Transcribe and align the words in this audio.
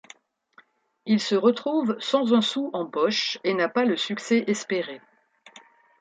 Il 1.05 1.19
se 1.19 1.35
retrouve 1.35 1.95
sans 1.99 2.33
un 2.33 2.41
sou 2.41 2.71
en 2.73 2.87
poche 2.87 3.37
et 3.43 3.53
n'a 3.53 3.69
pas 3.69 3.85
le 3.85 3.95
succès 3.97 4.43
espéré. 4.47 4.99